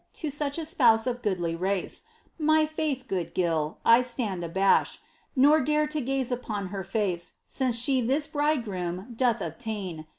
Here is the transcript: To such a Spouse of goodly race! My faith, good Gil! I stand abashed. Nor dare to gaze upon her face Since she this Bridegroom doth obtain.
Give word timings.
To 0.13 0.31
such 0.31 0.57
a 0.57 0.65
Spouse 0.65 1.05
of 1.05 1.21
goodly 1.21 1.55
race! 1.55 2.01
My 2.39 2.65
faith, 2.65 3.03
good 3.07 3.35
Gil! 3.35 3.77
I 3.85 4.01
stand 4.01 4.43
abashed. 4.43 4.99
Nor 5.35 5.61
dare 5.61 5.85
to 5.89 6.01
gaze 6.01 6.31
upon 6.31 6.69
her 6.69 6.83
face 6.83 7.35
Since 7.45 7.77
she 7.77 8.01
this 8.01 8.25
Bridegroom 8.25 9.13
doth 9.15 9.41
obtain. 9.41 10.07